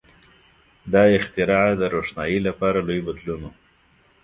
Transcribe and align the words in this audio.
•دا 0.93 1.03
اختراع 1.17 1.67
د 1.77 1.81
روښنایۍ 1.95 2.39
لپاره 2.47 2.79
لوی 2.87 3.01
بدلون 3.07 3.39
و. 3.49 3.53